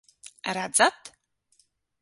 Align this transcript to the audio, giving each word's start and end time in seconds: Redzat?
Redzat? 0.57 1.13